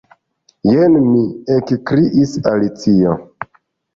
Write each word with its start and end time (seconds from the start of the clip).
"Jen 0.69 0.95
mi" 1.07 1.19
ekkriis 1.57 2.33
Alicio. 2.53 3.13